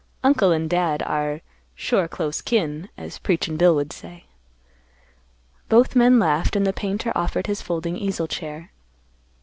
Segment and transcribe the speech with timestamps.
[0.23, 1.41] Uncle and Dad are
[1.75, 4.23] 'sure close kin,' as Preachin' Bill would say."
[5.69, 8.71] Both men laughed, and the painter offered his folding easel chair.